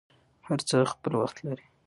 هر 0.47 0.59
څه 0.69 0.77
خپل 0.93 1.11
وخت 1.21 1.37
لري. 1.47 1.65